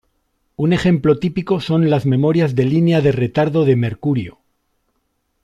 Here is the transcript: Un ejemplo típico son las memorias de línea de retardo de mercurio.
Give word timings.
Un 0.55 0.73
ejemplo 0.73 1.19
típico 1.19 1.59
son 1.61 1.87
las 1.91 2.07
memorias 2.07 2.55
de 2.55 2.65
línea 2.65 3.01
de 3.01 3.11
retardo 3.11 3.65
de 3.65 3.75
mercurio. 3.75 4.39